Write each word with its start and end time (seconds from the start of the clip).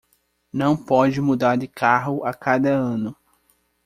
Não 0.51 0.75
pode 0.75 1.21
mudar 1.21 1.57
de 1.57 1.67
carro 1.67 2.25
a 2.25 2.33
cada 2.33 2.69
ano 2.73 3.15